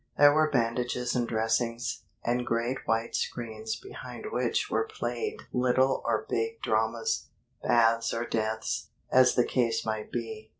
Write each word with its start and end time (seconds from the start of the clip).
There 0.17 0.33
were 0.33 0.49
bandages 0.49 1.15
and 1.15 1.27
dressings, 1.27 2.05
and 2.25 2.43
great 2.43 2.87
white 2.87 3.13
screens 3.15 3.75
behind 3.79 4.25
which 4.31 4.67
were 4.67 4.87
played 4.91 5.41
little 5.53 6.01
or 6.03 6.25
big 6.27 6.59
dramas, 6.63 7.29
baths 7.61 8.11
or 8.11 8.25
deaths, 8.25 8.89
as 9.11 9.35
the 9.35 9.45
case 9.45 9.85
might 9.85 10.11
be. 10.11 10.49